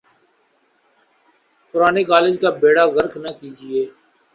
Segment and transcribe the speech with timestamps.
[1.73, 3.83] پرانے کالج کا بیڑہ غرق نہ کیجئے۔